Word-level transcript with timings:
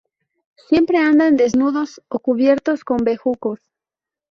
Siempre 0.67 0.97
andan 0.97 1.37
desnudos 1.37 2.01
o 2.09 2.17
cubiertos 2.17 2.83
con 2.83 2.97
bejucos. 3.03 3.59